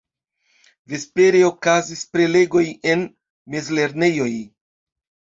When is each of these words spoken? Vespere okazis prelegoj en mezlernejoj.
Vespere 0.93 1.41
okazis 1.49 2.01
prelegoj 2.15 2.63
en 2.93 3.03
mezlernejoj. 3.57 4.31